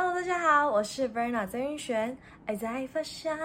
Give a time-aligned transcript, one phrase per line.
[0.00, 2.16] Hello，大家好，我是 Verna 曾云璇。
[2.46, 3.36] 爱在发酵，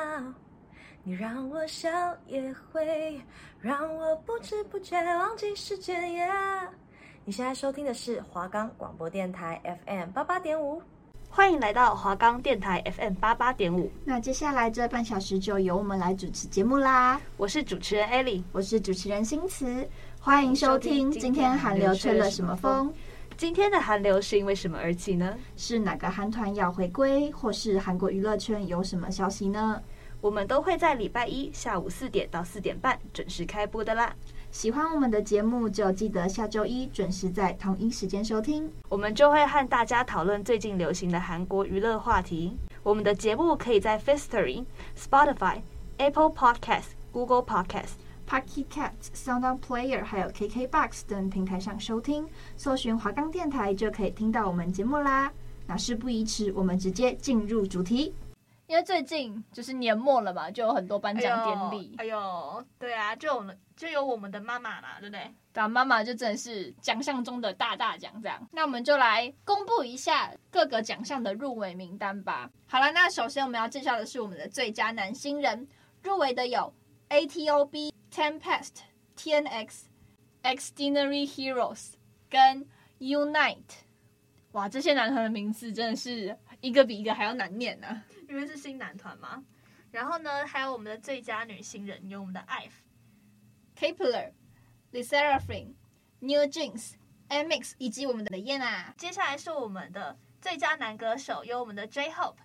[1.02, 1.90] 你让我笑
[2.28, 3.20] 也会
[3.60, 6.00] 让我不知不觉忘记时间。
[6.04, 6.68] Yeah，
[7.26, 10.79] 你现在收听的是华冈广播电台 FM 八八点五，
[11.28, 13.91] 欢迎来到华冈电台 FM 八八点五。
[14.05, 17.20] 那接下来这半小时就由我们来主持节目啦。
[17.35, 19.89] 我是主持人 Ellie，我是主持人新慈，
[20.20, 21.09] 欢迎收听。
[21.09, 22.93] 今天韩流吹了什么风？
[23.36, 25.36] 今天的韩流是因为什么而起呢？
[25.57, 29.81] 是哪个韩团要回归，或是韩国娱乐圈有什么消息呢？
[30.21, 34.16] 我们都会在礼拜一下午四点到四点半准时开播的啦。
[34.52, 38.72] 喜欢我们的节目，就记得下周一准时在同一时间收听。
[38.88, 42.58] 我们就会和大家讨论最近流行的韩国娱乐话题。
[42.84, 44.63] 我们的节目可以在 Firstory、
[44.97, 45.61] Spotify、
[45.97, 48.02] Apple Podcast、Google Podcast。
[48.27, 55.31] Pocket Casts、SoundOn Player 还有 KKBox 等平台上收听，搜寻华冈电台就可以听到我们节目啦。
[55.68, 58.14] 那事不宜迟，我们直接进入主题。
[58.66, 61.95] 因为最近就是年末了嘛，就有很多颁奖典礼。
[61.97, 65.31] 哎呦，对啊，就我们就有我们的妈妈嘛，对不对？
[65.52, 68.47] 对啊，妈妈就真的是奖项中的大大奖这样。
[68.52, 72.50] 那我们就来公布一下各个奖项的入围名单吧。
[72.66, 75.67] 好了，那首先我们要介绍的是我们的最佳男新人，
[76.02, 76.73] 入围的有
[77.09, 77.92] ATOB。
[78.14, 78.83] Tempest、
[79.17, 79.86] TNX、
[80.44, 81.94] Extraordinary Heroes
[82.30, 82.67] 跟
[83.00, 83.58] Unite，
[84.52, 88.06] 哇，这些男团的名字真的是一个比一个还要难念呢、啊。
[88.30, 89.44] 因为是新男团嘛。
[89.89, 92.72] 然后呢，还有我们的最佳女新人有我们的 IVE、
[93.80, 94.31] Kep1er、
[94.91, 95.73] LE SSERAFIM、
[96.22, 96.91] NewJeans、
[97.30, 98.94] NMIXX 以及我们的 Yena。
[98.95, 102.38] 接下来是我们的最佳男歌手，有我们的 J-Hope、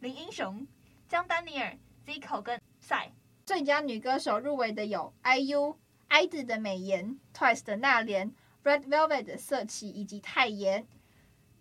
[0.00, 0.66] 林英雄、
[1.08, 3.08] 江丹尼尔、Zico 跟 Psy。
[3.50, 5.76] 最佳女歌手入围的有 IU、
[6.08, 10.86] iD 的美颜、Twice 的娜莲、Red Velvet 的色琪以及泰妍。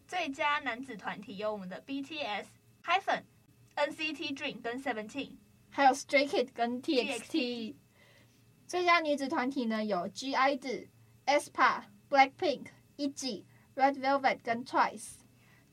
[0.08, 2.45] 最佳男子团体有我们的 BTS、
[2.86, 3.23] Hyphen、
[3.76, 5.32] NCT Dream 跟 Seventeen，
[5.72, 7.73] 还有 Stray Kids 跟 TXT。
[8.67, 10.89] 最佳女子团体呢有 G-idle、
[11.26, 12.67] aespa、Blackpink、
[12.98, 15.14] ITZY、Red Velvet 跟 Twice。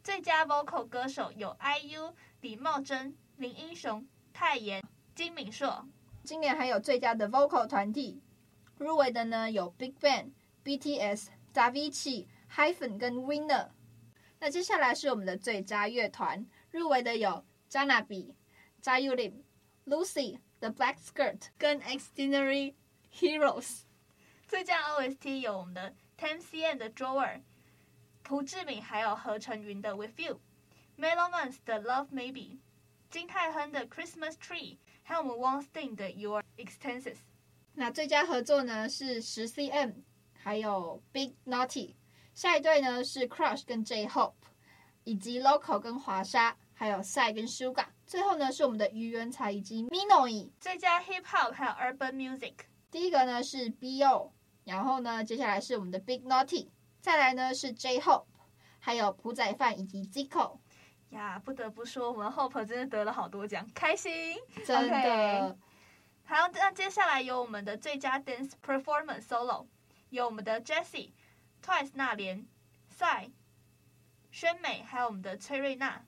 [0.03, 4.83] 最佳 Vocal 歌手有 IU、李茂贞、林英雄、泰妍、
[5.15, 5.87] 金敏硕。
[6.26, 8.20] 今年还有最佳的 vocal 团体
[8.78, 10.32] 入围的呢，有 BigBang、
[10.64, 13.69] BTS、Davichi、Hyphen 跟 Winner。
[14.41, 18.34] 那接下来是我们的最佳乐团入围的有 j a n a b i
[18.82, 19.38] j a y u l i m、
[19.86, 22.75] Lucy、The Black Skirt 跟 Extraordinary
[23.15, 23.82] Heroes。
[24.48, 27.42] 最佳 OST 有我们的 Ten CM 的 Drawer、
[28.25, 30.41] 朴智敏还有何成云的 With You、
[30.98, 32.59] Melomans 的 Love Maybe、
[33.10, 34.78] 金泰亨的 Christmas Tree。
[35.09, 37.19] 还有我们 One Thing 的 Your Extenses，
[37.75, 39.94] 那最佳合作呢是十 cm，
[40.33, 41.94] 还有 Big Naughty，
[42.34, 44.34] 下一对呢是 Crush 跟 J Hope，
[45.05, 50.50] 以及 Local 跟华莎，还有 Psy 跟 Suga，最后呢是我们的于元才以及 Minoe。
[50.59, 52.55] 最佳 Hip Hop 还有 Urban Music，
[52.91, 54.33] 第一个呢是 BO，
[54.65, 56.66] 然后呢接下来是我们的 Big Naughty，
[57.00, 58.25] 再来呢是 J Hope，
[58.81, 60.59] 还有朴宰范以及 Zico。
[61.16, 64.94] 呀，不得不说，我们 Hope 真的得了好多奖，开心，真的。
[64.97, 65.56] Okay.
[66.25, 69.66] 好，那接下来有我们的最佳 Dance Performance Solo，
[70.10, 71.12] 有我们的 Jessie、
[71.65, 72.47] Twice 那莲、
[72.91, 73.31] 赛、
[74.31, 76.04] 宣美，还有我们的崔瑞娜。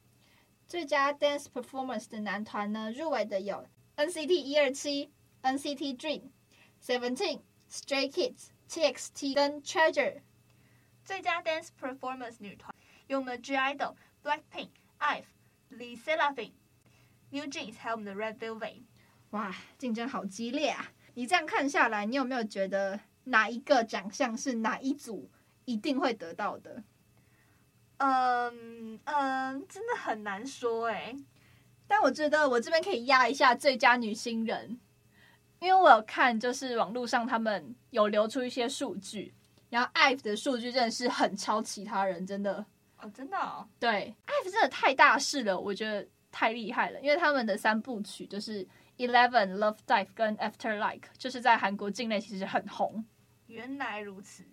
[0.67, 6.25] 最佳 Dance Performance 的男团呢，入围的有 NCT 一二七、NCT Dream、
[6.83, 7.41] Seventeen、
[7.71, 10.21] Stray Kids、TXT 跟 Treasure。
[11.05, 12.75] 最佳 Dance Performance 女团
[13.07, 14.69] 有我们的 (G)I-DLE、Blackpink。
[15.01, 15.25] IVE、
[15.71, 16.53] LE SSERAFIM、
[17.31, 18.83] NewJeans，还有我们的 Red Velvet，
[19.31, 20.93] 哇，竞争好激烈啊！
[21.15, 25.31] 你这样看下来，你有没有觉得哪一个奖项是哪一组
[25.65, 26.83] 一定会得到的？
[27.99, 31.17] 嗯嗯，真的很难说哎。
[31.87, 34.79] 但我觉得我这边可以压一下最佳女新人，
[35.59, 39.35] 因为我有看，就是网络上他们有流出一些数据，
[39.71, 42.65] 然后 IVE 的数据真的是很超其他人，真的。
[43.01, 48.65] 哦，真的哦，对，IVE 真的太大势了，我觉得太厉害了，因为他们的三部曲就是
[48.97, 53.05] 《Eleven》、《Love Dive》跟《After Like》，就是在韩国境内其实很红。
[53.47, 54.45] 原来如此，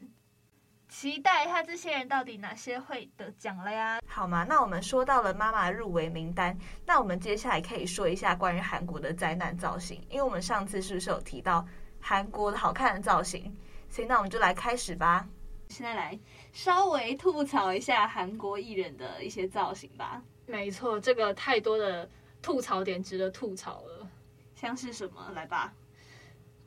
[0.88, 4.00] 期待一下这些人到底哪些会得奖了呀？
[4.08, 11.68] 好嘛，那我们说到了妈妈入围名单，那我们接下来可以说一下关于韩国的灾难造型，因为我们上次是不是有提到
[12.00, 13.54] 韩国的好看的造型？
[13.90, 15.28] 所以那我们就来开始吧。
[15.70, 16.18] 现在来
[16.54, 20.22] 稍微吐槽一下韩国艺人的一些造型吧。
[20.46, 22.10] 没错，这个太多的
[22.42, 24.08] 吐槽点值得吐槽了。
[24.56, 25.32] 像是什么？
[25.36, 25.74] 来吧。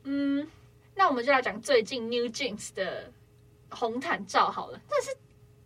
[0.03, 0.47] 嗯，
[0.95, 3.11] 那我们就来讲最近 NewJeans 的
[3.69, 4.79] 红毯照好了。
[4.87, 5.07] 但是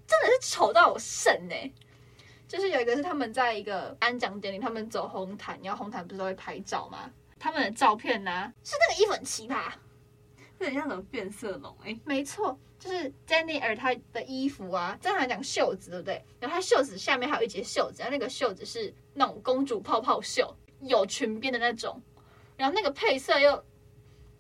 [0.08, 1.72] 真的是丑到我肾哎！
[2.48, 7.10] 就是有一个是他们在一个颁奖典礼，他们走红毯，然后红毯不是都会拍照吗？
[7.40, 9.72] 他们的照片呢、啊，是那个衣服很奇葩，
[10.72, 12.00] 像什么变色龙哎、欸。
[12.06, 16.24] 没错，就是詹妮尔她的衣服啊，正常来讲袖子对不对？
[16.40, 22.02] 然后她袖子下面还有一节袖子，然后那个袖子是那种公主泡泡袖，有裙边的那种，
[22.56, 23.64] 然后那个配色又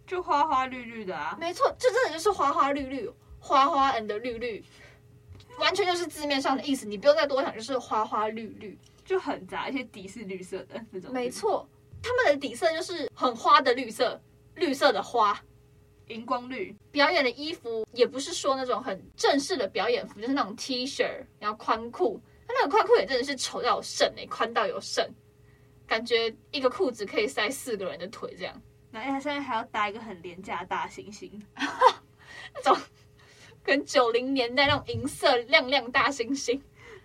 [0.05, 1.35] 就花花绿绿的啊。
[1.39, 3.09] 没错，这真的就是花花绿绿，
[3.39, 4.63] 花花 and 绿绿。
[5.59, 8.75] 完全就是字面上的意思，你不用再多想，就是花花绿绿，
[9.05, 11.13] 就很杂，而且底是绿色的那种。
[11.13, 11.69] 没错，
[12.01, 14.19] 他们的底色就是很花的绿色，
[14.55, 15.39] 绿色的花，
[16.07, 16.75] 荧光绿。
[16.91, 21.05] 表演的衣服也不是说那种很正式的表演服，就是那种 T 恤，
[21.39, 22.21] 然后宽裤。
[22.47, 25.07] 他那个宽裤也真的是丑到有剩哎，宽到有剩，
[25.87, 28.61] 感觉一个裤子可以塞四个人的腿这样。
[28.91, 31.31] 然后他现在还要搭一个很廉价的大猩猩，
[32.53, 32.77] 那种。
[33.65, 36.59] 跟九零年代那种银色亮亮大猩猩，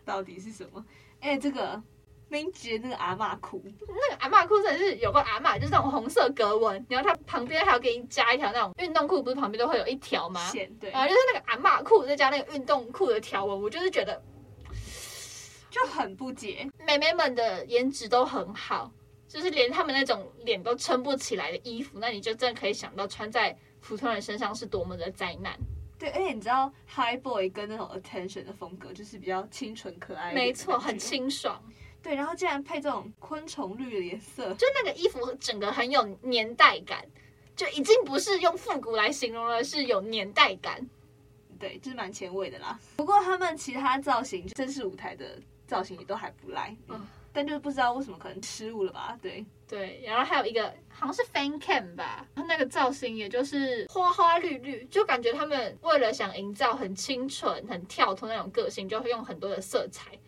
[0.05, 0.85] 到底是什么？
[1.21, 1.81] 哎、欸，这个
[2.29, 10.51] 明杰那个阿嬷裤，那个阿嬷裤真的是有个阿嬷，就是那种红色格纹，然后它旁边还要给你加一条那种运动裤，不是旁边都会有一条吗？
[10.79, 14.23] 对，啊，就是那个阿嬷裤再加那个运动裤的条纹，我就是觉得
[15.71, 16.69] 就很不解。
[16.87, 18.91] 妹妹们的颜值都很好，
[19.27, 25.59] 就是连他们那种脸都撑不起来的衣服，那你就真的可以想到穿在普通人身上是多么的灾难。
[25.99, 31.61] 对，而且你知道，High Boy 跟那种 Attention 的风格就是比较清纯可爱，没错，很清爽。
[32.09, 37.05] 对，然后竟然配这种昆虫绿的颜色，就那个衣服整个很有年代感，
[37.55, 40.81] 就已经不是用复古来形容了，是有年代感。
[41.59, 42.81] 对，就是蛮前卫的啦。
[42.97, 46.75] 不过他们其他造型，正式舞台的造型也都还不赖。
[46.89, 47.07] 嗯。
[47.31, 49.19] 但就是不知道为什么可能失误了吧？
[49.21, 60.19] 对对，然后还有一个好像是 fan cam 吧，那个造型也就是花花绿绿，就感觉他们为了想营造很清纯、很跳脱那种个性，就会用很多的色彩。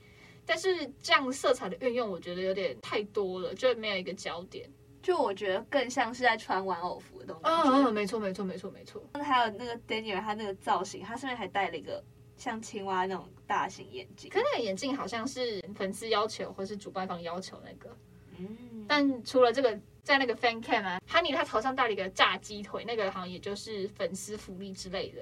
[0.51, 4.69] 但是这样色彩的运用，我觉得有点太多了，就没有一个焦点。
[5.01, 7.43] 就我觉得更像是在穿玩偶服的东西。
[7.45, 9.01] 嗯嗯，没错没错没错没错。
[9.15, 12.03] 那还有那个 Daniel，他那个造型，他上面还戴了一个。
[12.37, 17.95] 像青蛙那种大型眼镜，可那个眼镜好像是粉丝要求，或是主办方要求那个。
[18.39, 25.21] 嗯，但除了这个，在那个 fan cam 啊，Honey 他头上戴了一个炸鸡腿，那个好像也就是粉丝福利之类的。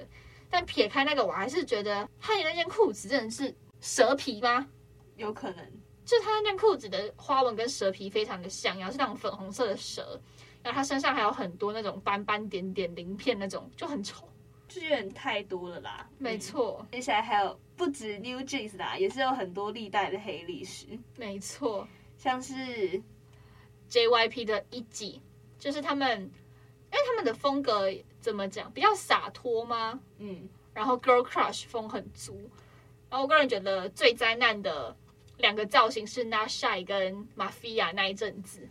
[0.48, 4.68] 但撇开那个，我还是觉得 Honey 那件裤子真的是蛇皮吗？
[5.18, 5.72] 有可能，
[6.06, 10.18] 就他那件裤子的花纹跟蛇皮非常的像，然后是那种粉红色的蛇，
[10.62, 14.26] 然后他身上还有很多那种斑斑点点鳞片那种，就很丑。
[14.68, 16.88] 就有点太多了啦，没错、嗯。
[16.92, 20.86] 接下来还有不止 New Jeans 啦，也是有很多历代的黑历史。
[21.16, 21.88] 没错，
[22.18, 23.02] 像是
[23.90, 25.20] JYP 的 ITZY，
[25.58, 29.98] 就是他们，因为他们的风格怎么讲，比较洒脱吗？
[30.18, 32.38] 嗯，然后 Girl Crush 风很足。
[33.08, 34.94] 然后我个人觉得最灾难的
[35.38, 38.68] 两个造型是 Shy 跟 Mafia 那一阵子。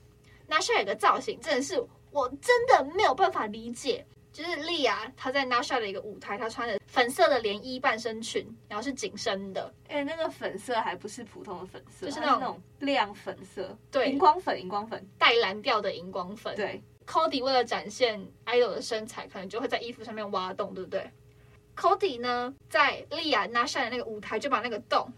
[0.48, 4.06] Shy 的造型真的是我真的没有办法理解。
[4.34, 9.74] 就是莉亚，她在 Shy 的一个舞台，她穿的粉色的连衣半身裙，然后是紧身的。
[9.88, 16.56] 哎、欸，那个粉色还不是普通的粉色，就是那种，那种亮粉色，对，荧光粉，荧光粉，带蓝调的荧光粉。
[16.56, 21.10] 对，Cody 为了展现 idol 的身材，可能就会在衣服上面挖洞，对不对
[21.76, 25.12] ？Cody 呢，在莉亚 Shy 的那个舞台，就把那个洞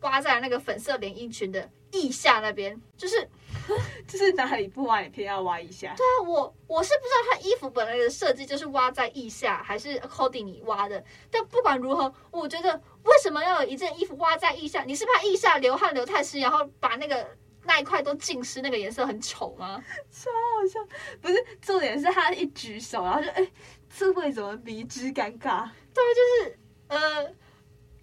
[0.00, 3.28] 挖在那个粉色连衣裙的腋下那边，就是。
[4.06, 5.92] 就是哪里不挖，你偏要挖一下。
[5.96, 11.02] 对啊，我我是不知道他衣服本来的设计就是挖在腋下，还是 Cody 你挖的。
[11.32, 14.84] 但不管如何，我觉得为什么要有一件衣服挖在腋下？
[14.84, 17.28] 你是怕腋下流汗流太湿，然后把那个
[17.64, 19.82] 那一块都浸湿，那个颜色很丑吗？
[20.12, 20.78] 超好笑！
[21.20, 23.50] 不是，重点是他一举手，然后就哎，
[23.98, 25.68] 这为什么迷之尴尬？
[25.92, 27.34] 对，就是呃，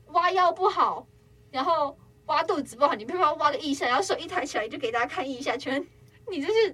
[0.08, 1.08] 挖腰不好，
[1.54, 1.98] 然后。
[2.28, 5.86] 挖肚子不好，你偏偏挖个腋下，然后手一抬起来就给大家看腋下，圈
[6.30, 6.74] 你这是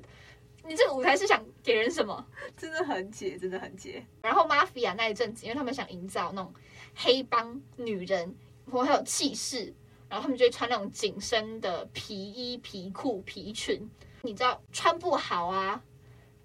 [0.64, 2.24] 你这个舞台是想给人什么？
[2.56, 4.06] 真的很解，真的很解。
[4.22, 6.54] 然后 Mafia 那一阵子，因为他们想营造那种
[6.94, 8.36] 黑帮女人，
[8.68, 9.74] 然后很有气势，
[10.08, 13.90] 然后他们就会穿那种紧身的皮衣、皮裤、皮裙，
[14.22, 15.82] 你知道穿不好啊，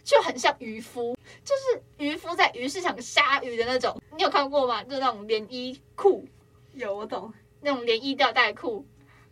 [0.02, 1.14] 就很像渔夫，
[1.44, 4.00] 就是渔夫在鱼市场杀鱼的那种。
[4.16, 4.82] 你有看过吗？
[4.82, 6.26] 就是那种连衣裤，
[6.72, 7.30] 有我懂，
[7.64, 8.86] 那种连衣吊带裤。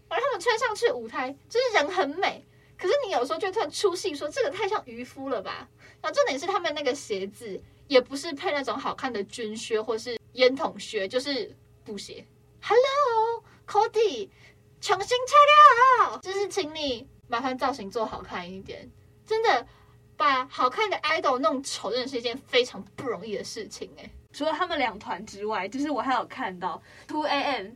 [0.09, 2.45] 而他们穿上去舞台，就是人很美，
[2.77, 5.67] 可是你有时候就突然出戏，说这个太像渔夫了吧？
[6.03, 12.27] 然后重点是他们那个鞋子也不是配那种好看的军靴或是烟筒靴，就是布鞋。
[12.61, 14.29] Hello，Cody，
[14.83, 18.91] 重新拆掉，就是请你麻烦造型做好看一点。
[19.25, 19.67] 真的，
[20.15, 24.11] 把好看的 idol 弄丑，真的是一件非常不容易的事情哎。
[24.35, 27.73] 除了他们两团之外，就是我还有看到 Two AM。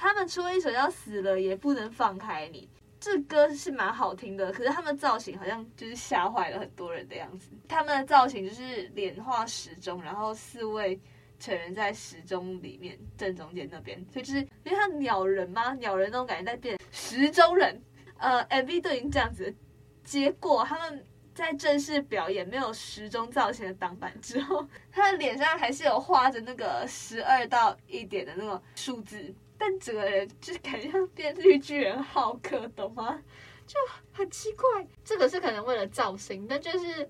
[0.00, 2.62] 他们出了一首叫《死了也不能放开你》，
[2.98, 7.50] 这歌是蛮好听的，可是他们的造型好像就是吓坏了很多人的样子。
[7.68, 10.98] 他们的造型就是脸画时钟，然后四位
[11.38, 15.74] 成员在时钟里面正中间那边，所以就是因为像鸟人吗？
[15.74, 17.78] 鸟人那种感觉在变时钟人。
[18.16, 19.54] 呃，MV 都已经这样子，
[20.02, 21.04] 结果他们。
[21.32, 33.22] 在正式表演没有时钟造型的挡板之后，他的脸上还是有画着那个十二到一点的那种数字，但整个人就是感觉像变绿巨人浩克，懂吗？
[33.66, 33.78] 就
[34.10, 34.66] 很奇怪。
[35.04, 37.06] 这个是可能为了造型，但就是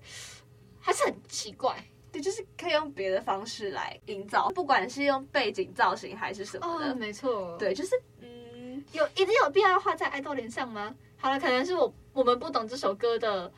[0.81, 1.73] 还是很奇怪。
[2.11, 6.91] 对，就是可以用别的方式来营造，不管是用背景造型还是什么的。
[6.91, 7.57] 哦，没错。
[7.57, 10.93] 对，就是嗯，有一定有必要画在爱豆脸上吗？
[11.15, 13.49] 好了，可能是我我们不懂这首歌的。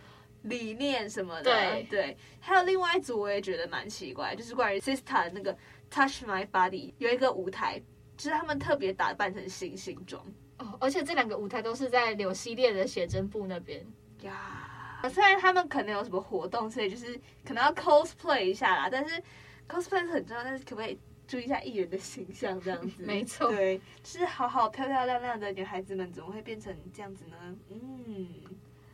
[0.44, 5.58] 理念什么的，对对，还有另外一组我也觉得蛮奇怪，就是关于 Sistar 的那个
[5.90, 7.82] Touch My Body 有一个舞台，
[8.24, 10.26] 就是他们特别打扮成星星装
[10.60, 13.86] 哦，而且这两个舞台都是在柳系列的写真部那边
[14.22, 15.02] 呀。
[15.10, 19.22] 虽然他们可能有什么活动，所以就是可能要 cosplay 一下啦，但是
[19.68, 22.96] cosplay 是很重要，但是可不可以注意一下艺人的形象这样子？
[23.04, 27.36] 没错，对，就是好好漂漂亮亮的女孩子们怎么会变成这样子呢？
[27.70, 28.30] 嗯。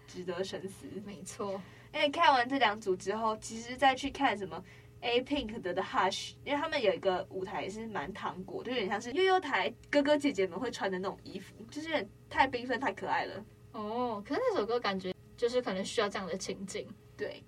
[0.07, 1.61] 值得深思，没错。
[1.93, 4.59] 因为看完这两组之后，其实再去看什么
[5.01, 13.45] A Pink 的的 Hush，因为他们有一个舞台也是蛮糖果，就有点像是悠悠台哥哥姐姐们会穿的那种衣服，就是有点太缤纷、太可爱了。
[13.71, 16.87] 哦，可是那首歌感觉就是可能需要这样的情景。
[17.15, 17.43] 对，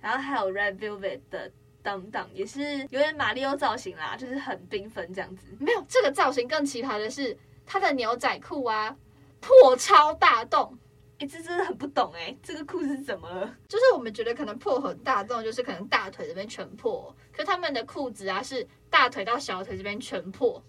[0.00, 1.50] 然后还有 Red Velvet 的
[1.82, 5.48] 当当，也是有点马里奥造型啦，就是很缤纷这样子。
[5.58, 8.96] 没有，这个造型更奇葩的是，他的牛仔裤啊
[9.40, 10.78] 破超大洞。
[11.22, 13.56] 欸、这真的很不懂哎，这个裤子怎么了？
[13.68, 20.60] 就是我们觉得可能破很大洞，就是可能大腿这边全破，可他们的裤子啊是大腿到小腿这边全破，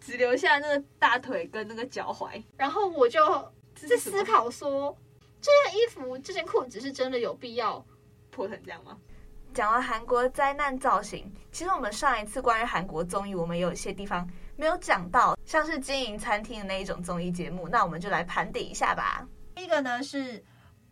[0.00, 2.40] 只留下那个大腿跟那个脚踝。
[2.56, 3.20] 然后我就
[3.74, 4.96] 在思考说，
[5.40, 7.84] 这件衣服、这件裤子是真的有必要
[8.30, 8.96] 破成这样吗？
[9.52, 19.26] 讲完韩国灾难造型，其实我们上一次关于韩国综艺，我们有一些地方没有讲到，像是经营餐厅的那一种综艺节目，那我们就来盘点一下吧。
[19.58, 20.40] 第一个呢是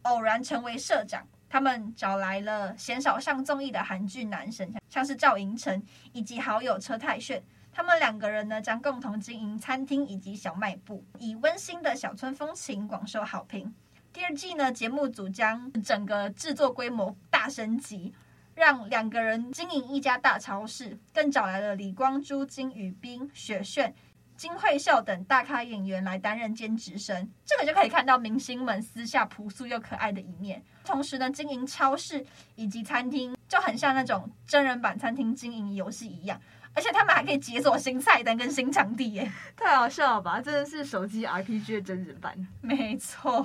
[0.02, 5.80] 偶然成为社长，他们找来了鲜少上综艺的韩剧男神，像是赵寅成
[6.12, 13.72] 以及好友车太鉉，他们两个人呢将共同经营餐厅以及小卖部，以温馨的小村风情广受好评。
[14.12, 18.12] 第二季呢，节目组将整个制作规模大升级，
[18.56, 23.94] 让两个人经营一家大超市，更找来了李光洙、金宇彬、雪炫。
[24.36, 30.62] 金惠秀等大咖演员来担任兼职生，这个就可以看到明星们私下朴素又可爱的一面。
[30.84, 32.24] 同时呢，经营超市
[32.54, 36.40] 以及餐厅就很像那种真人版餐厅经营游戏一样，
[36.74, 40.40] 而且他们还可以解锁新菜单跟新场地耶， 太好笑了吧？
[40.40, 42.36] 真的是手机 RPG 的真人版。
[42.60, 43.42] 没错，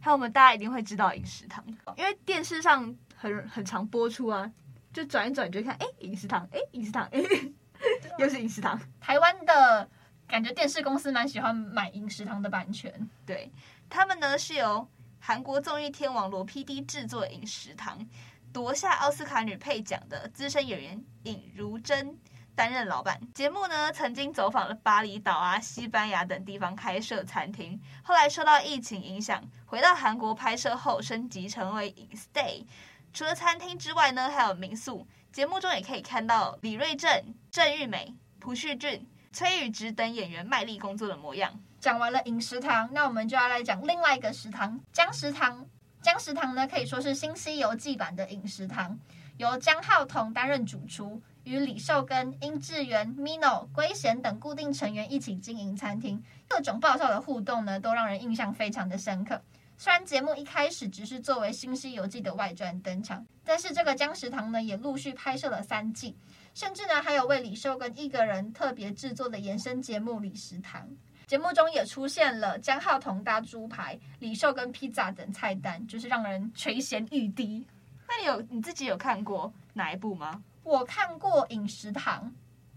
[0.00, 1.62] 还有我们大家一定会知道饮食堂，
[1.96, 4.50] 因为电视上很很常播出啊，
[4.92, 7.22] 就转一转就看，哎，饮食堂，哎，饮食堂，哎，
[8.18, 9.88] 又是饮食堂，台湾的。
[10.32, 12.90] 感觉电视公司蛮喜欢买饮食堂的版权，
[13.26, 13.52] 对，
[13.90, 14.88] 他们呢是由
[15.20, 18.08] 韩国综艺天王罗 PD 制作饮食堂，
[18.50, 22.18] 夺下奥斯卡女配奖的资深演员尹如珍
[22.54, 23.20] 担任老板。
[23.34, 32.64] 节目呢曾经走访了巴厘岛啊、西班牙等地方开设餐厅，后来受到疫情影响，回到韩国拍摄后升级成为 InStay。
[33.12, 35.06] 除了餐厅之外呢，还有民宿。
[35.30, 39.06] 节目中也可以看到李瑞镇、郑玉美、朴叙俊。
[39.32, 41.58] 崔宇植等演员卖力工作的模样。
[41.80, 45.66] 讲完了饮食堂，那我们就要来讲另外一个食堂——姜食堂。
[46.02, 48.98] 姜食堂呢，可以说是新《西游记》版的饮食堂，
[49.38, 56.22] 由姜浩彤担任主厨，与李寿根、殷志源、Mino、圭贤等固定成员一起经营餐厅。
[56.48, 59.40] 各种爆笑的互动呢，都让人印象非常的深刻。
[59.78, 66.16] 虽然节目一开始只是作为《新西游记》的外传登场，但是这个姜食堂呢，也陆续拍摄了三季。
[66.54, 70.82] 甚至呢，还有为李寿根一个人特别制作的延伸节目《李食堂》，
[71.26, 77.66] 节目中也出现了江浩彤搭猪排、李寿根披萨等菜单，就是让人垂涎欲滴。
[78.06, 80.42] 那你有你自己有看过哪一部吗？
[80.62, 82.30] 我看过《饮食堂》，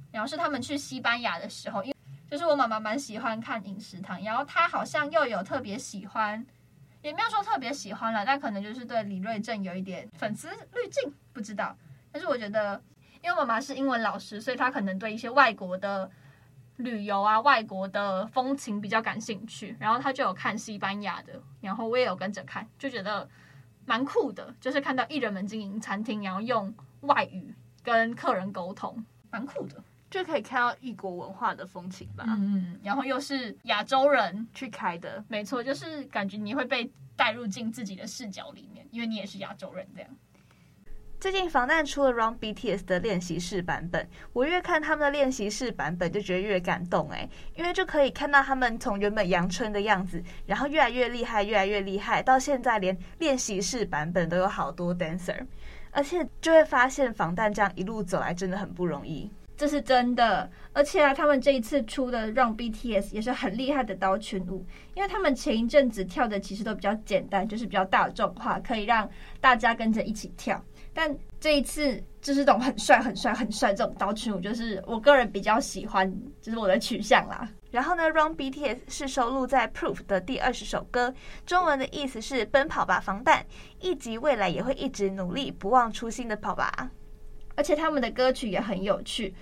[0.09, 1.95] 然后是他们去西班牙的时候，因为
[2.31, 6.43] 就是我妈妈蛮喜欢看《饮食堂》，然后她好像又有特别喜欢，
[7.01, 11.75] 也没有说特别喜欢了，但可能就是对李瑞镇有一点粉丝滤镜，不知道。
[12.09, 12.81] 但是我觉得。
[13.25, 16.07] 因为妈妈是英文老师，所以她可能对一些外国的
[16.77, 19.75] 旅游啊、外国的风情比较感兴趣。
[19.79, 23.27] 然后她就有看西班牙的，然后我也有跟着看，就觉得
[23.83, 24.53] 蛮酷的。
[24.61, 27.51] 就是看到艺人们经营餐厅，然后用外语
[27.81, 29.83] 跟客人沟通，蛮酷的。
[30.11, 32.23] 就可以看到异国文化的风情吧。
[32.27, 40.09] 嗯，然后又是亚洲人去开的，没错，就是感觉你会被带入进自己的视角里面，因为你也是亚洲人这样。
[41.17, 55.47] 最近防弹出了 Run BTS 的练习室版本，我越看他们的练习室版本就觉得越感动哎，因为就可以看到他们从原本阳春的样子，然后越来越厉害，越来越厉害，到现在连练习室版本都有好多 dancer，
[55.89, 60.47] 而且就会发现防弹这样一路走来真的很不容易，这是真的。
[60.73, 70.61] 而且啊，他们这一次出的 Run BTS 也是很厉害的刀群舞，因为他们前一阵子跳的其实都比较简单，就是比较大众化，可以让大家跟着一起跳。
[70.95, 76.09] 但这一次就是这种很帅、很帅、很帅这种刀群舞，就是我个人比较喜欢，
[76.41, 77.47] 就是我的取向啦。
[77.69, 81.13] 然后呢，Run BTS 是收录在 Proof 的第二十首歌，
[81.45, 83.45] 中文的意思是“奔跑吧，防弹”，
[83.81, 86.89] 以及未来也会一直努力、不忘初心的跑吧。
[87.57, 89.33] 而且他们的歌曲也很有趣。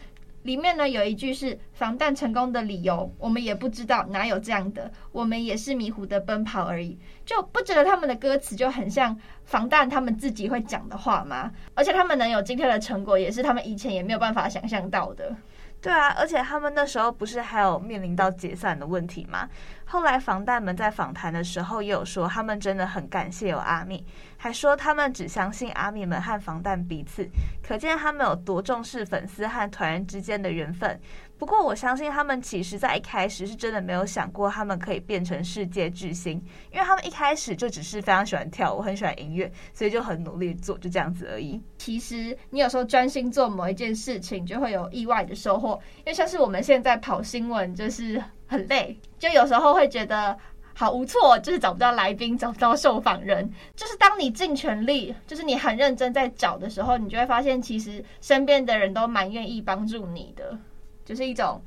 [0.44, 11.52] 里面呢有一句是防弹成功的理由，我们也不知道哪有这样的，我们也是迷糊的奔跑而已，就不觉得他们的歌词就很像防弹他们自己会讲的话吗？
[11.74, 15.36] 而且他们能有今天的成果，也是他们以前也没有办法想象到的。
[15.84, 19.50] 对啊，而且他们那时候不是还有面临到解散的问题吗？
[19.84, 24.06] 后来防弹们在访谈的时候也有说，他们真的很感谢有阿米，
[24.38, 27.30] 还说他们只相信阿米们和防弹彼此，
[27.62, 30.98] 可见他们有多重视粉丝和团员之间的缘分。
[31.44, 41.62] 不过，我相信他们其实在一开始是真的没有想过他们可以变成世界巨星，因为他们一开始就只是非常喜欢跳舞，很喜欢音乐，所以就很努力做，就这样子而已。
[41.78, 45.78] 其实你有时候专心做某一件事情，就会有意外的收获。
[45.98, 50.38] 因为像是我们现在跑新闻，就是很累，就有时候会觉得
[50.74, 53.52] 好无措，就是找不到来宾，找不到受访人。
[53.76, 60.58] 就是当你尽全力，就是你很认真在找的时候，你就会发现，其实身边的人都蛮愿意帮助你的。
[61.06, 61.62] 就是一种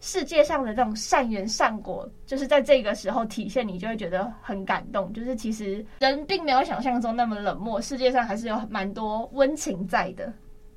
[0.00, 5.12] 世界上的这种善缘善果，就是在这个时候体现，你就会觉得很感动。
[5.12, 10.32] 就是其实人并没有想象中那么冷漠，世界上还是有蛮多温情在的。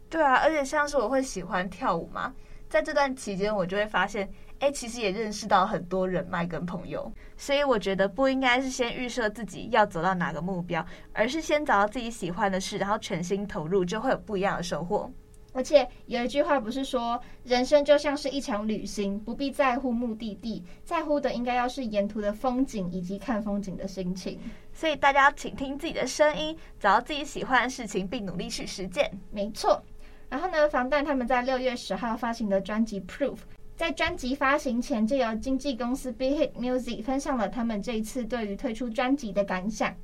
[0.09, 2.33] 对啊，而且像是我会喜欢跳舞嘛，
[2.69, 4.29] 在这段期间我就会发现，
[4.59, 7.11] 哎，其实也认识到很多人脉跟朋友。
[7.35, 15.11] 所以我觉得不应该是先预设自己要走到哪个目标，而是先找到自己喜欢的事，然后全心投入，就会有不一样的收获。
[15.55, 24.37] 而且有一句话不是说，人生就像是一场旅行，不必在乎目的地，在乎的应该要是沿途的风景以及看风景的心情。
[24.73, 29.09] 所以大家请听自己的声音，找到自己喜欢的事情，并努力去实践。
[29.31, 29.81] 没错。
[30.27, 33.35] 然后呢，防弹他们在六月十号发行的专辑《Proof》，
[33.77, 39.95] 在专辑发行前就由经纪公司 Big Hit Music 分享了他们这一次对于推出专辑的感想。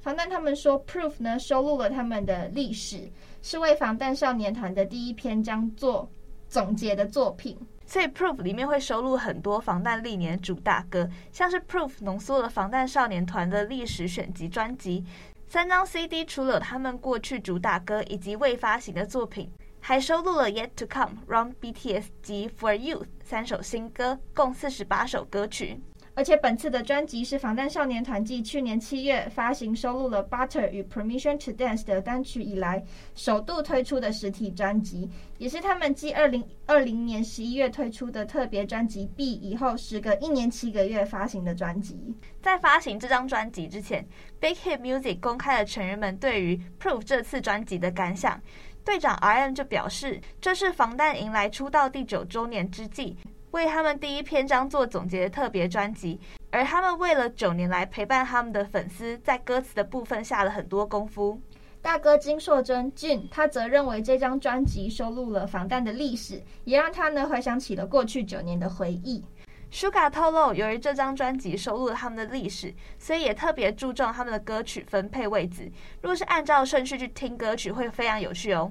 [0.00, 3.10] 防弹他们说，《Proof》呢收录了他们的历史。
[3.42, 6.10] 是为防弹少年团的第一篇将做
[6.48, 15.04] 总结的作品，所以 Proof 里面会收录很多防弹历年主打歌，像是 Proof 浓缩了防弹少年团的历史选集专辑，
[15.46, 19.50] 三张 CD 除了他们过去主打歌以及未发行的作品，
[19.80, 25.80] 还收录了 Yet to Come、Run BTS 及 For You 三首新歌，共四十八首歌曲。
[26.20, 42.14] 而且本次的专辑是防弹少年团继去年七月发行收录了《Butter》与《Permission to Dance》的单曲以来，首度推出的实体专辑，也是他们继二零二零年十一月推出的特别专辑《B》以后，时隔一年七个月发行的专辑。
[42.42, 44.06] 在发行这张专辑之前
[44.38, 48.38] ，Big Hit Music 公开了成员们对于《Proof》这次专辑的感想。
[48.84, 53.16] 队长 RM 就表示，这是防弹迎来出道第九周年之际。
[53.52, 61.40] 为他们第一篇章做总结的特别专辑，而他们为了九年来陪伴他们的粉丝，在歌词的部分下了很多功夫。
[61.82, 69.24] 大哥金硕珍俊，他则认为这张专辑收录了防弹的历史，也让他呢回想起了过去九年的回忆。
[69.72, 75.70] Suga 透露，由于这张专辑收录了他们的历史，所以也特别注重他们的歌曲分配位置。
[76.02, 78.70] 若是按照顺序去听歌曲，会非常有趣哦。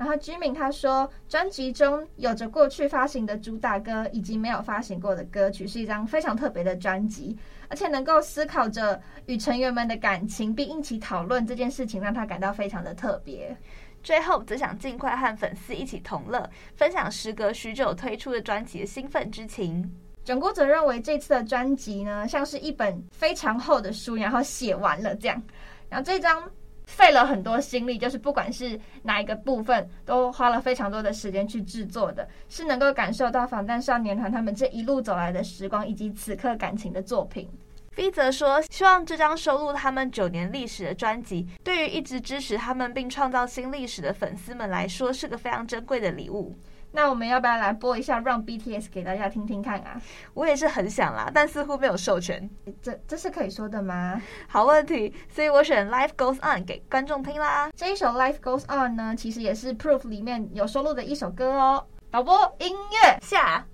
[0.00, 7.36] 然后居民他说，专辑中有着过去发行的主打歌以及没有发行过的歌曲，是一张非常特别的专辑，
[7.68, 13.54] 而且能够思考着与成员们的感情，并一起讨论这件事情，让他感到非常的特别。
[14.02, 19.94] 最后，则想尽快和粉丝一起同乐，分享时隔许久推出的专辑的兴奋之情。
[20.24, 25.42] 整姑则认为，这次的专辑呢，像是一本非常厚的书，然后写完了这样，
[25.90, 26.50] 然后这张。
[26.90, 37.48] 费了很多心力，就是不管是哪一个部分，都花了非常多的时间去制作的，是能够感受到防弹少年团他们这一路走来的时光以及此刻感情的作品。
[37.94, 46.54] B 则说，希望这张收录他们九年历史的专辑，对于一直支持他们并创造新历史的粉丝们来说，是个非常珍贵的礼物。
[46.92, 50.00] 那我们要不要来播一下《Run BTS》给大家听听看啊？
[50.34, 52.50] 我也是很想啦，但似乎没有授权。
[52.82, 54.20] 这这是可以说的吗？
[54.48, 57.70] 好问题，所以我选《Life Goes On》给观众听啦。
[57.76, 61.86] 这一首《Life Goes On》呢，其实也是《Proof》里面有收录的一首歌哦。
[62.10, 63.64] 导播，音乐下。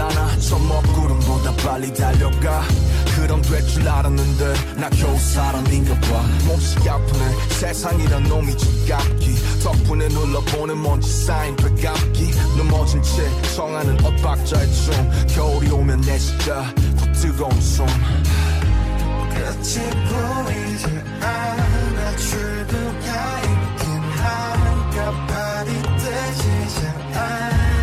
[0.00, 2.62] 않아 저 먹구름보다 빨리 달려가.
[3.16, 6.22] 그럼 될 줄 알았는데 나 겨우 사람인가 봐.
[6.46, 7.48] 몸이 아프네.
[7.50, 9.34] 세상이란 놈이 지갑기.
[9.62, 12.30] 덕분에 눌러보는 먼지 쌓인 배갑기.
[12.58, 15.10] 넘어진 채 청하는 엇박자의 춤.
[15.28, 17.86] 겨울이 오면 내 시가 더 뜨거운 숨.
[19.30, 20.86] 끝이 보이지
[21.20, 22.16] 않아.
[22.16, 27.73] 출구가 있긴 한가 발이 떼지지 않아.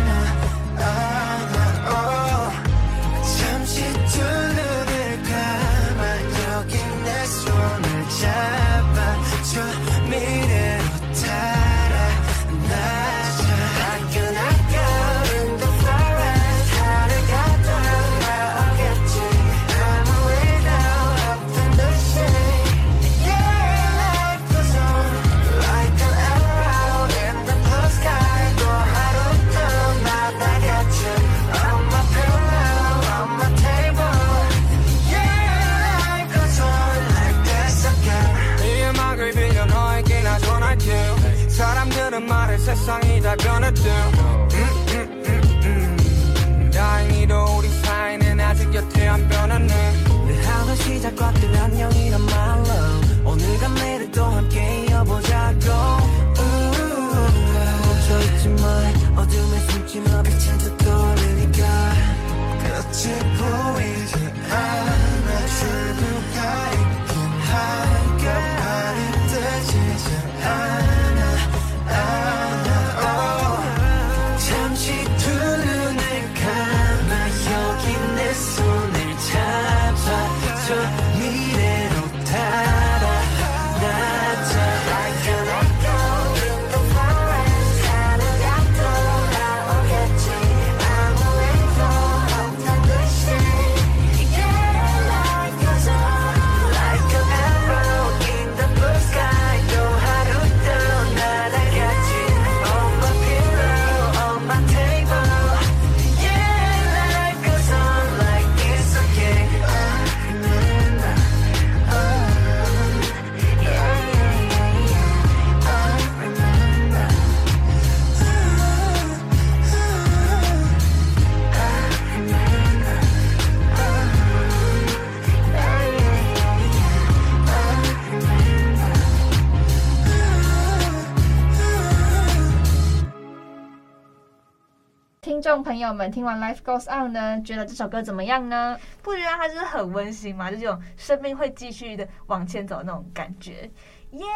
[135.24, 138.76] 观众朋友们，听完《Life Goes On》呢，觉得这首歌怎么样呢？
[139.02, 140.50] 不觉得它就是很温馨吗？
[140.50, 143.70] 就这种生命会继续的往前走的那种感觉。
[144.10, 144.26] 耶、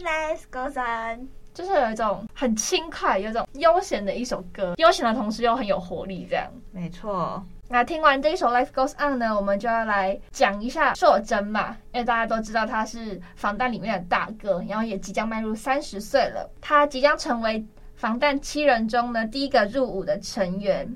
[0.00, 6.50] yeah，Life Goes On，就是有一种很轻快、有一种悠闲的一首歌，悠闲的同时又很有活力，这样。
[6.72, 7.40] 没错。
[7.68, 17.64] 那听完这一首《Life Goes On》呢，我们就要来讲一下硕珍嘛，因为大家都知道他是防弹里面的大哥，然后也即将迈入三十岁了，他即将成为。
[18.04, 20.94] 防弹七人中呢，第一个入伍的成员。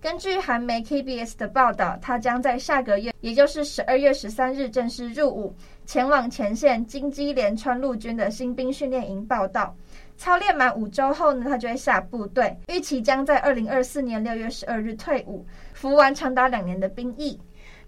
[0.00, 5.54] 根据韩媒 KBS 的报道，他将在下个月，也就是十二月十三日正式入伍，
[5.86, 9.72] 前往前线金基连川陆军的新兵训练营报到。
[10.16, 17.38] 操练满五周后呢，他就会下部队，预期将在二零二四年六月十二日退伍，服完长达两年的兵役。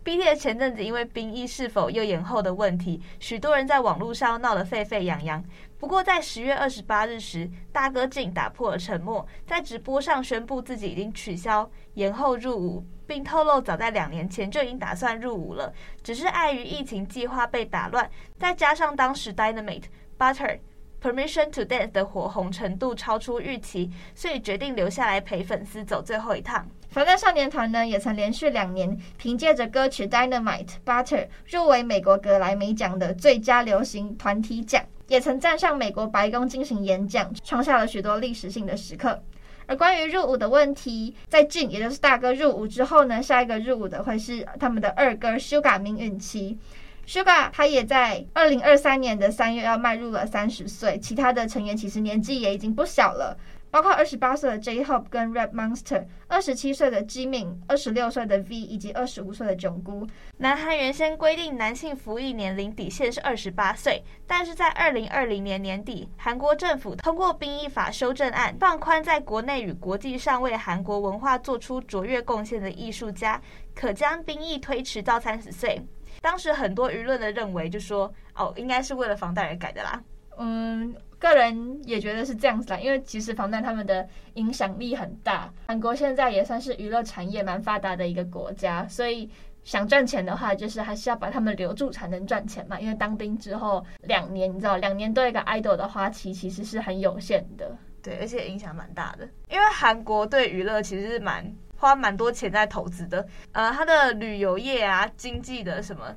[0.02, 5.44] BTS 前阵子因为兵役是否又延后的问题，许多人在网络上闹得沸沸扬扬。
[5.78, 15.70] 不过，在十月二十八日时，大哥竟打破了沉默，在直播上宣布自己已经取消延后入伍，并透露早在两年前就已经打算入伍了，
[16.02, 19.84] 只是碍于疫情计划被打乱，再加上当时 Dynamite
[20.18, 20.60] Butter
[21.02, 26.66] Permission to Dance 的火红程度超出预期，所以决定留下来陪粉丝走最后一趟。
[26.90, 31.04] 防弹少年团呢，也曾连续两年凭借着歌曲《Dynamite Butter》
[31.46, 39.22] 入围美国格莱美奖的最佳流行团体奖，也曾站上美国白宫进行演讲，创下了许多历史性的时刻。
[39.66, 46.58] 而关于入伍的问题，在俊也就是大哥入伍之后呢，下一个入伍的会是他们的二哥 Suga 命运期。
[47.06, 53.36] Suga 他也在二零二三年的三月要迈入了三十岁，其他的成员其实年纪也已经不小了。
[53.70, 60.06] 包括二十八岁的 J-Hope 跟 Rap Monster，二十七岁的 Jimin，二十六岁的 V 以及二十五岁的炯姑。
[60.38, 73.40] 南韩原先规定男性服役年龄底线是二十八岁，但是在二零二零年年底，韩国政府通过兵役法修正案，放宽在国内与国际上为韩国文化做出卓越贡献的艺术家，
[73.74, 75.80] 可将兵役推迟到三十岁。
[76.20, 80.02] 当时很多舆论的认为，就说哦，应该是为了防弹而改的啦。
[80.38, 80.92] 嗯。
[81.20, 89.28] 个人也觉得是这样子啦，因为其实防弹他们的影响力很大，韩国现在也算是娱乐产业蛮发达的一个国家，所以
[89.62, 92.80] 想赚钱的话，就是还是要把他们留住才能赚钱嘛。
[92.80, 99.28] 因为当兵之后两年，你知道，两年对一个 idol 的花期其实是很有限的，对，而且影响蛮大的。
[99.50, 101.44] 因为韩国对娱乐其实是蛮
[101.76, 106.16] 花蛮多钱在投资的，呃，他的旅游业啊，经济的什么。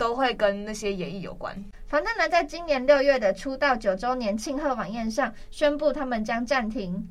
[0.00, 1.54] 都会跟那些演艺有关。
[1.86, 7.06] 防弹呢，在今年六月的出道九周年庆贺晚宴上，宣布他们将暂停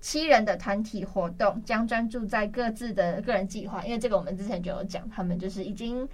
[0.00, 3.84] 七人的团体活动，将专注在各自的个人计划。
[3.84, 6.08] 因为这个我们之前就有讲，他们就是已经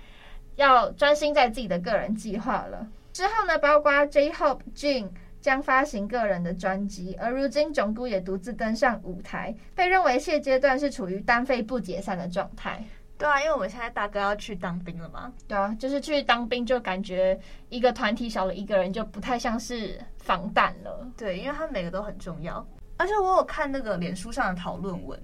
[0.56, 2.88] 要专心在自己的个人计划了。
[3.12, 5.08] 之后呢，包括 J-Hope、Jin
[5.42, 12.82] 将发行个人的专辑，而如今炯菇也独自登上舞台，被认为现阶段是处于单飞不解散的状态。
[13.16, 15.32] 对啊，因为我们现在大哥要去当兵了嘛。
[15.46, 21.06] 对啊，就是去当兵，就感觉一个团体少了一个人，就不太像是防弹了。
[21.16, 22.66] 对，因为他每个都很重要。
[22.96, 25.18] 而且我有看那个脸书上的讨论文，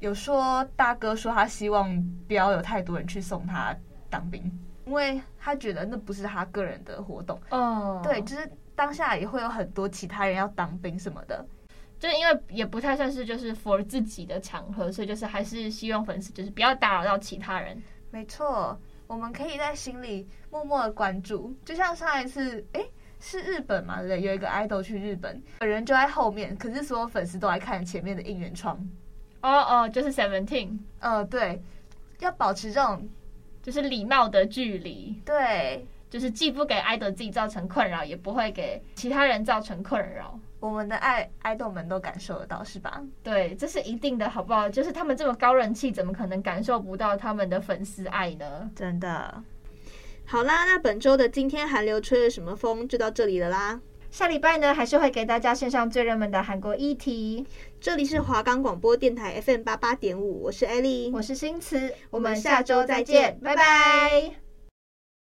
[0.00, 3.74] 有说大哥说他希望不要有太多人去送他
[4.10, 4.42] 当兵，
[4.86, 7.40] 因为他觉得那不是他个人的活动。
[7.50, 11.44] 哦，对，就是当下也会有很多其他人要当兵什么的。
[11.98, 17.82] 就是因为也不太算是就是 for 自己的场合，所以就是还是希望粉丝就是不要打扰到其他人。
[18.10, 24.02] 没错，我们可以在心里默默的关注，就像上一次，诶，是日本嘛？
[24.02, 28.76] 对，有一个 idol 去日本，本人就在后面，可是所有粉丝都来看前面的应援窗。
[29.40, 30.78] 哦哦，就是 Seventeen。
[31.00, 31.62] 呃，对，
[32.20, 33.08] 要保持这种
[33.62, 35.20] 就是礼貌的距离。
[35.24, 40.38] 对，就是既不给 idol 自己造成困扰，也不会给其他人造成困扰。
[40.64, 43.02] 我们的爱爱豆们都感受得到，是吧？
[43.22, 44.66] 对，这是一定的，好不好？
[44.66, 48.70] 就是他们这么高人气，怎么可能感受不到他们的粉丝爱呢？
[48.74, 49.42] 真的。
[50.24, 53.78] 好啦，那本周的今天韩流吹了什么风就到这里了啦。
[54.10, 57.46] 下礼拜呢，还是会给大家献上最热门的韩国议题。
[57.78, 64.43] 这里是华冈广播电台 FM 八八点五，我是艾丽，我是新慈，我们下周再见，拜拜。